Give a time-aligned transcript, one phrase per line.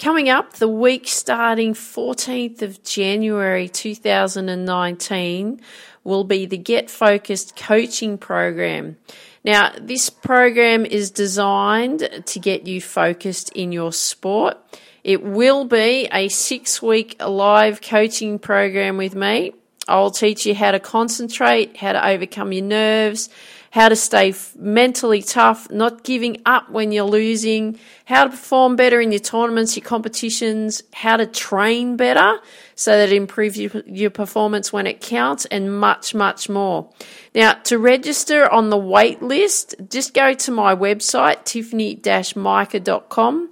[0.00, 5.60] coming up, the week starting 14th of January 2019
[6.02, 8.96] will be the Get Focused coaching program.
[9.44, 14.56] Now, this program is designed to get you focused in your sport.
[15.04, 19.52] It will be a six week live coaching program with me.
[19.86, 23.28] I'll teach you how to concentrate, how to overcome your nerves,
[23.70, 29.00] how to stay mentally tough, not giving up when you're losing, how to perform better
[29.00, 32.40] in your tournaments, your competitions, how to train better
[32.74, 36.90] so that it improves your, your performance when it counts, and much, much more.
[37.34, 43.50] Now, to register on the wait list, just go to my website, tiffany-mica.com.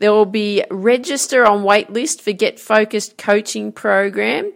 [0.00, 4.50] There will be register on waitlist for Get Focused coaching program.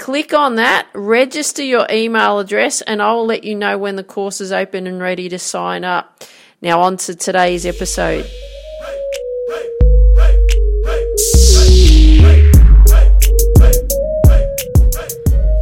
[0.00, 4.40] Click on that, register your email address, and I'll let you know when the course
[4.40, 6.24] is open and ready to sign up.
[6.62, 8.24] Now, on to today's episode.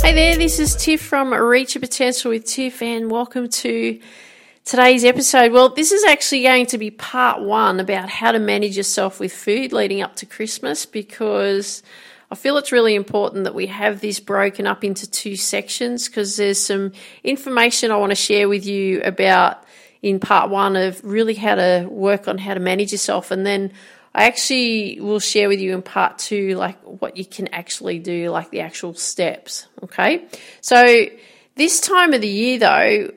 [0.02, 3.98] Hey there, this is Tiff from Reach Your Potential with Tiff, and welcome to
[4.64, 5.50] today's episode.
[5.50, 9.32] Well, this is actually going to be part one about how to manage yourself with
[9.32, 11.82] food leading up to Christmas because
[12.30, 16.36] I feel it's really important that we have this broken up into two sections because
[16.36, 16.92] there's some
[17.24, 19.64] information I want to share with you about
[20.02, 23.30] in part one of really how to work on how to manage yourself.
[23.30, 23.72] And then
[24.14, 28.30] I actually will share with you in part two, like what you can actually do,
[28.30, 29.66] like the actual steps.
[29.82, 30.26] Okay.
[30.60, 31.06] So
[31.56, 33.12] this time of the year though,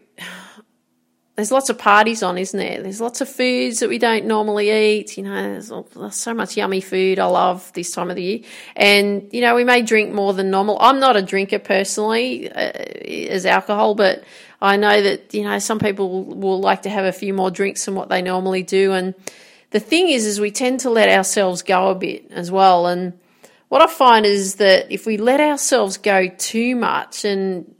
[1.35, 2.83] there's lots of parties on, isn't there?
[2.83, 5.17] There's lots of foods that we don't normally eat.
[5.17, 8.39] You know, there's so much yummy food I love this time of the year.
[8.75, 10.77] And, you know, we may drink more than normal.
[10.81, 14.23] I'm not a drinker personally uh, as alcohol, but
[14.61, 17.85] I know that, you know, some people will like to have a few more drinks
[17.85, 18.91] than what they normally do.
[18.91, 19.15] And
[19.69, 22.87] the thing is, is we tend to let ourselves go a bit as well.
[22.87, 23.17] And
[23.69, 27.73] what I find is that if we let ourselves go too much and,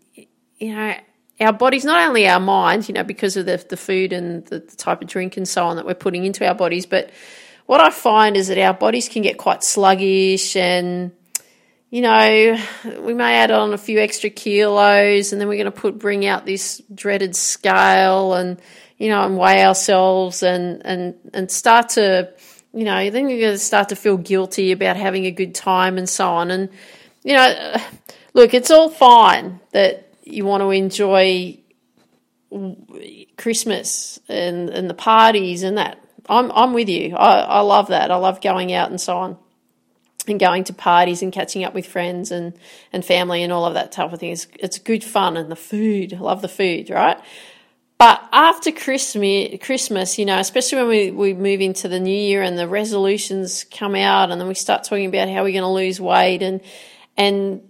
[0.57, 0.95] you know,
[1.41, 4.59] our bodies, not only our mind, you know, because of the, the food and the,
[4.59, 7.09] the type of drink and so on that we're putting into our bodies, but
[7.65, 11.11] what I find is that our bodies can get quite sluggish and
[11.91, 12.57] you know,
[12.99, 16.25] we may add on a few extra kilos and then we're going to put bring
[16.25, 18.61] out this dreaded scale and
[18.97, 22.31] you know and weigh ourselves and and and start to
[22.73, 25.97] you know then you're going to start to feel guilty about having a good time
[25.97, 26.49] and so on.
[26.49, 26.69] And
[27.23, 27.75] you know
[28.33, 31.59] look it's all fine that you want to enjoy
[33.37, 35.97] Christmas and, and the parties and that.
[36.29, 37.15] I'm I'm with you.
[37.15, 38.11] I, I love that.
[38.11, 39.37] I love going out and so on.
[40.27, 42.53] And going to parties and catching up with friends and,
[42.93, 44.31] and family and all of that type of thing.
[44.31, 46.13] It's, it's good fun and the food.
[46.13, 47.19] I love the food, right?
[47.97, 52.43] But after Christmas, Christmas, you know, especially when we, we move into the new year
[52.43, 55.67] and the resolutions come out and then we start talking about how we're going to
[55.67, 56.61] lose weight and
[57.17, 57.61] and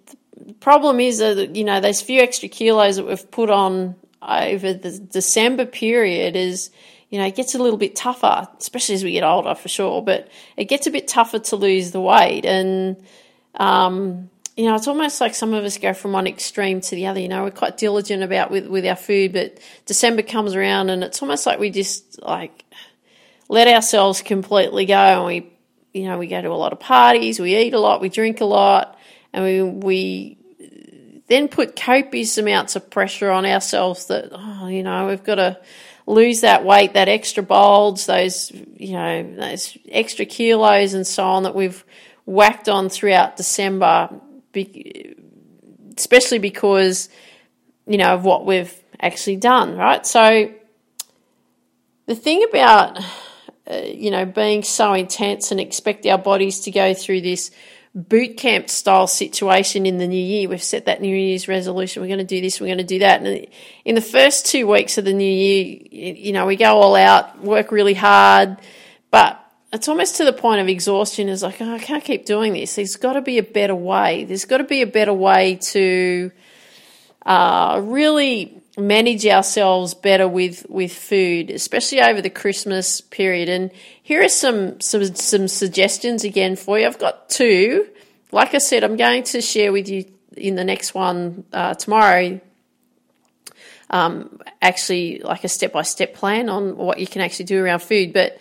[0.59, 4.99] problem is that you know those few extra kilos that we've put on over the
[4.99, 6.69] December period is
[7.09, 10.01] you know it gets a little bit tougher, especially as we get older for sure.
[10.01, 12.97] But it gets a bit tougher to lose the weight, and
[13.55, 17.07] um, you know it's almost like some of us go from one extreme to the
[17.07, 17.19] other.
[17.19, 21.03] You know we're quite diligent about with with our food, but December comes around and
[21.03, 22.65] it's almost like we just like
[23.49, 25.51] let ourselves completely go, and we
[25.93, 28.41] you know we go to a lot of parties, we eat a lot, we drink
[28.41, 28.97] a lot
[29.33, 30.37] and we, we
[31.31, 35.57] then put copious amounts of pressure on ourselves that, oh, you know, we've got to
[36.05, 41.43] lose that weight, that extra bulge, those, you know, those extra kilos and so on
[41.43, 41.85] that we've
[42.25, 44.09] whacked on throughout December,
[45.97, 47.07] especially because,
[47.87, 50.05] you know, of what we've actually done, right?
[50.05, 50.51] So
[52.07, 52.99] the thing about,
[53.71, 57.51] uh, you know, being so intense and expect our bodies to go through this
[57.93, 60.47] boot camp style situation in the new year.
[60.47, 62.01] We've set that New Year's resolution.
[62.01, 62.61] We're going to do this.
[62.61, 63.21] We're going to do that.
[63.21, 63.47] And
[63.83, 67.41] in the first two weeks of the new year, you know, we go all out,
[67.41, 68.57] work really hard,
[69.09, 69.37] but
[69.73, 71.27] it's almost to the point of exhaustion.
[71.27, 72.75] Is like, oh, I can't keep doing this.
[72.75, 74.23] There's got to be a better way.
[74.23, 76.31] There's got to be a better way to
[77.25, 83.49] uh, really manage ourselves better with with food, especially over the Christmas period.
[83.49, 86.85] And here are some some some suggestions again for you.
[86.85, 87.87] I've got two.
[88.31, 90.05] Like I said, I'm going to share with you
[90.37, 92.39] in the next one uh, tomorrow.
[93.89, 97.79] Um, actually, like a step by step plan on what you can actually do around
[97.79, 98.13] food.
[98.13, 98.39] But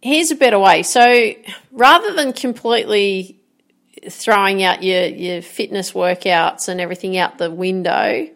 [0.00, 0.84] here's a better way.
[0.84, 1.32] So
[1.72, 3.40] rather than completely
[4.08, 8.28] throwing out your, your fitness workouts and everything out the window,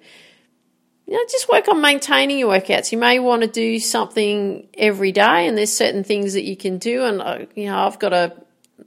[1.11, 2.93] you know, just work on maintaining your workouts.
[2.93, 6.79] You may want to do something every day, and there's certain things that you can
[6.79, 7.03] do.
[7.03, 8.33] And uh, you know, I've got a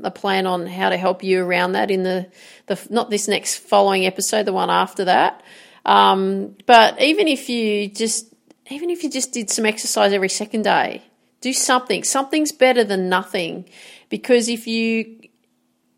[0.02, 2.31] a plan on how to help you around that in the,
[2.68, 5.44] the not this next following episode, the one after that.
[5.86, 8.34] Um, but even if you just
[8.69, 11.04] even if you just did some exercise every second day,
[11.42, 12.06] do something.
[12.06, 13.66] Something's better than nothing,
[14.08, 15.19] because if you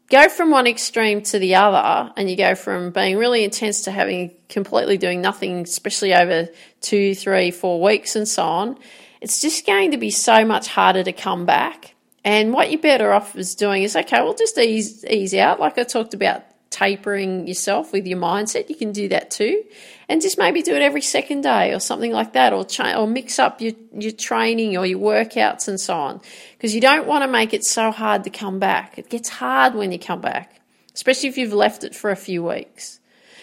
[0.10, 3.92] go from one extreme to the other and you go from being really intense to
[3.92, 6.50] having completely doing nothing, especially over
[6.81, 8.78] two, three, four weeks and so on,
[9.22, 11.96] it's just going to be so much harder to come back.
[12.24, 15.78] And what you're better off is doing is okay, we'll just ease ease out, like
[15.78, 18.69] I talked about tapering yourself with your mindset.
[18.69, 19.63] You can do that too,
[20.09, 22.65] and just maybe do it every second day or something like that, or
[22.97, 26.21] or mix up your your training or your workouts and so on,
[26.57, 28.97] because you don't want to make it so hard to come back.
[28.97, 30.62] It gets hard when you come back,
[30.94, 33.00] especially if you've left it for a few weeks.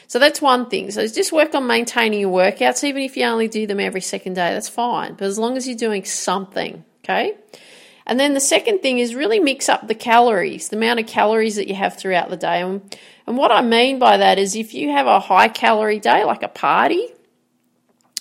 [0.09, 0.91] So that's one thing.
[0.91, 4.35] So just work on maintaining your workouts, even if you only do them every second
[4.35, 5.15] day, that's fine.
[5.15, 7.35] But as long as you're doing something, okay?
[8.07, 11.57] And then the second thing is really mix up the calories, the amount of calories
[11.57, 12.61] that you have throughout the day.
[12.61, 12.97] And,
[13.27, 16.43] and what I mean by that is if you have a high calorie day, like
[16.43, 17.09] a party,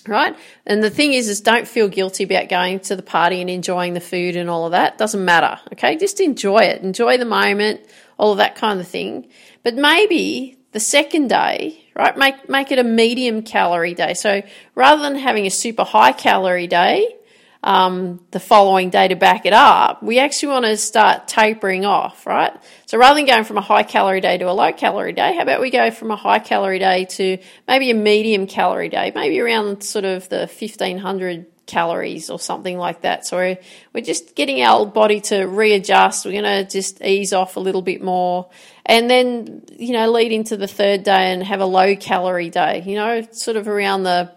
[0.06, 0.36] right?
[0.66, 3.94] And the thing is, is don't feel guilty about going to the party and enjoying
[3.94, 4.98] the food and all of that.
[4.98, 5.96] Doesn't matter, okay?
[5.96, 7.80] Just enjoy it, enjoy the moment,
[8.18, 9.28] all of that kind of thing.
[9.62, 12.16] But maybe the second day, right?
[12.16, 14.14] Make make it a medium calorie day.
[14.14, 14.42] So
[14.74, 17.16] rather than having a super high calorie day,
[17.62, 22.26] um, the following day to back it up, we actually want to start tapering off,
[22.26, 22.52] right?
[22.86, 25.42] So rather than going from a high calorie day to a low calorie day, how
[25.42, 27.38] about we go from a high calorie day to
[27.68, 33.02] maybe a medium calorie day, maybe around sort of the 1500 calories or something like
[33.02, 33.26] that.
[33.26, 33.58] So we're,
[33.94, 36.26] we're just getting our body to readjust.
[36.26, 38.50] We're going to just ease off a little bit more
[38.84, 42.82] and then, you know, lead into the third day and have a low calorie day,
[42.84, 44.32] you know, sort of around the,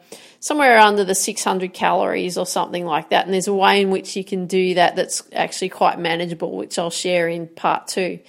[0.46, 3.26] somewhere under the 600 calories or something like that.
[3.26, 6.78] And there's a way in which you can do that that's actually quite manageable, which
[6.78, 8.20] I'll share in part two.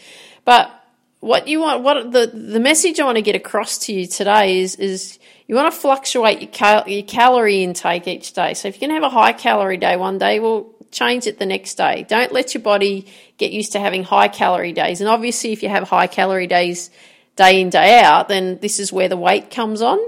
[0.46, 0.70] But
[1.20, 4.60] what you want, what the, the message I want to get across to you today
[4.60, 8.54] is, is you want to fluctuate your, cal- your calorie intake each day.
[8.54, 11.44] So if you can have a high calorie day one day, well, change it the
[11.44, 12.06] next day.
[12.08, 15.02] Don't let your body get used to having high calorie days.
[15.02, 16.88] And obviously, if you have high calorie days
[17.36, 19.98] day in, day out, then this is where the weight comes on.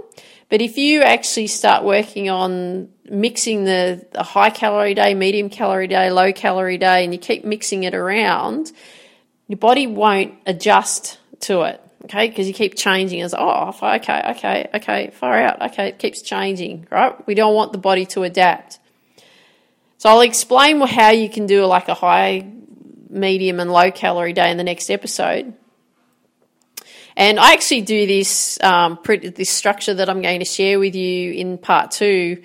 [0.49, 5.89] But if you actually start working on mixing the, the high calorie day, medium calorie
[5.89, 8.73] day, low calorie day, and you keep mixing it around,
[9.47, 11.81] your body won't adjust to it.
[12.05, 16.23] Okay, because you keep changing as oh okay okay okay far out okay it keeps
[16.23, 17.27] changing right.
[17.27, 18.79] We don't want the body to adapt.
[19.99, 22.47] So I'll explain how you can do like a high,
[23.11, 25.55] medium, and low calorie day in the next episode.
[27.19, 30.95] And I actually do this um, pretty, this structure that I'm going to share with
[30.95, 32.45] you in part two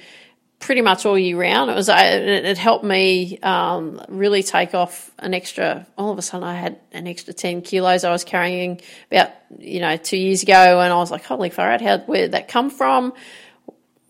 [0.58, 1.70] pretty much all year round.
[1.70, 5.86] It was it helped me um, really take off an extra.
[5.96, 8.82] All of a sudden, I had an extra ten kilos I was carrying
[9.12, 9.30] about
[9.60, 11.82] you know two years ago, and I was like, "Holy far out!
[11.82, 13.14] How where did that come from?"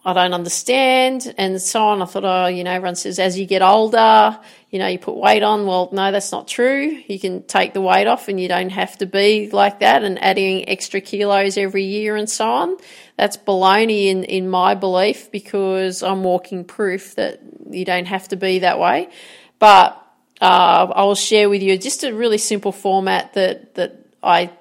[0.06, 2.02] I don't understand, and so on.
[2.02, 4.38] I thought, oh, you know, everyone says as you get older,
[4.70, 5.66] you know, you put weight on.
[5.66, 7.02] Well, no, that's not true.
[7.08, 10.22] You can take the weight off, and you don't have to be like that and
[10.22, 12.78] adding extra kilos every year and so on.
[13.18, 17.40] That's baloney in, in my belief because I'm walking proof that
[17.70, 19.10] you don't have to be that way.
[19.58, 19.98] But
[20.42, 24.52] uh, I will share with you just a really simple format that that I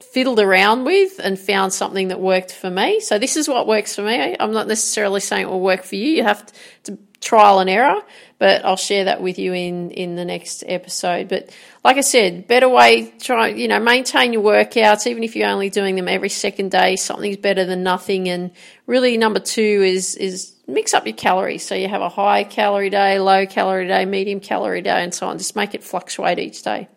[0.00, 3.00] fiddled around with and found something that worked for me.
[3.00, 4.36] So this is what works for me.
[4.38, 6.08] I'm not necessarily saying it will work for you.
[6.08, 6.50] You have
[6.84, 8.00] to trial and error,
[8.38, 11.28] but I'll share that with you in in the next episode.
[11.28, 11.54] But
[11.84, 15.70] like I said, better way try you know maintain your workouts even if you're only
[15.70, 16.96] doing them every second day.
[16.96, 18.28] Something's better than nothing.
[18.28, 18.52] And
[18.86, 21.64] really, number two is is mix up your calories.
[21.64, 25.28] So you have a high calorie day, low calorie day, medium calorie day, and so
[25.28, 25.38] on.
[25.38, 26.88] Just make it fluctuate each day.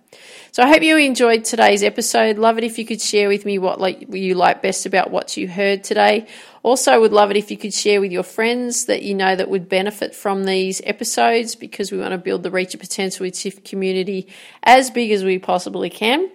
[0.52, 2.38] So I hope you enjoyed today's episode.
[2.38, 5.36] Love it if you could share with me what like you like best about what
[5.36, 6.28] you heard today.
[6.62, 9.50] Also, would love it if you could share with your friends that you know that
[9.50, 13.34] would benefit from these episodes because we want to build the Reach Your Potential with
[13.34, 14.28] TIFF community
[14.62, 16.30] as big as we possibly can.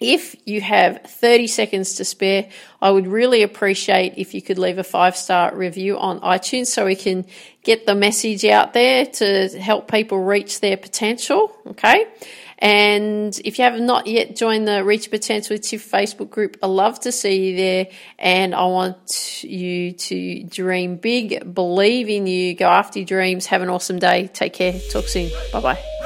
[0.00, 2.48] If you have 30 seconds to spare,
[2.80, 6.86] I would really appreciate if you could leave a five star review on iTunes so
[6.86, 7.26] we can
[7.62, 11.54] get the message out there to help people reach their potential.
[11.66, 12.06] Okay.
[12.60, 17.00] And if you have not yet joined the Reach Potential Tiff Facebook group, I love
[17.00, 17.86] to see you there.
[18.18, 23.46] And I want you to dream big, believe in you, go after your dreams.
[23.46, 24.28] Have an awesome day.
[24.28, 24.78] Take care.
[24.90, 25.30] Talk soon.
[25.52, 25.99] Bye bye.